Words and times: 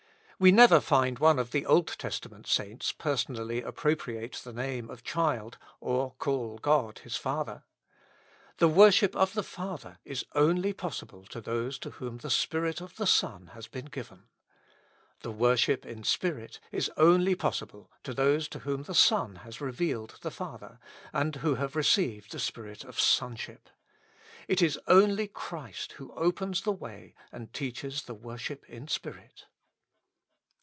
We 0.43 0.51
never 0.51 0.79
find 0.79 1.19
one 1.19 1.37
of 1.37 1.51
the 1.51 1.67
Old 1.67 1.85
Testament 1.99 2.47
saints 2.47 2.91
personally 2.93 3.61
appropriate 3.61 4.41
the 4.43 4.51
name 4.51 4.89
of 4.89 5.03
child 5.03 5.59
or 5.79 6.15
call 6.17 6.57
God 6.57 6.97
his 6.97 7.15
Father. 7.15 7.61
The 8.57 8.67
worship 8.67 9.15
of 9.15 9.35
the 9.35 9.43
Father 9.43 9.99
is 10.03 10.25
only 10.33 10.73
possible 10.73 11.25
to 11.25 11.41
those 11.41 11.77
to 11.77 11.91
whom 11.91 12.17
the 12.17 12.31
Spirit 12.31 12.81
of 12.81 12.95
the 12.95 13.05
Son 13.05 13.51
has 13.53 13.67
been 13.67 13.85
given. 13.85 14.29
The 15.19 15.29
worship 15.29 15.83
iji 15.83 16.07
spirit 16.07 16.59
is 16.71 16.89
only 16.97 17.35
possi 17.35 17.67
ble 17.67 17.91
to 18.01 18.11
those 18.11 18.47
to 18.47 18.59
whom 18.61 18.81
the 18.81 18.95
Son 18.95 19.35
has 19.45 19.61
revealed 19.61 20.17
the 20.23 20.31
Father, 20.31 20.79
and 21.13 21.35
who 21.35 21.53
have 21.53 21.75
received 21.75 22.31
the 22.31 22.39
spirit 22.39 22.83
of 22.83 22.99
Sonship. 22.99 23.69
It 24.47 24.63
is 24.63 24.79
only 24.87 25.27
Christ 25.27 25.91
who 25.97 26.11
opens 26.13 26.61
the 26.63 26.71
way 26.71 27.13
and 27.31 27.53
teaches 27.53 28.01
the 28.01 28.15
worship 28.15 28.67
in 28.67 28.87
spirit. 28.87 29.45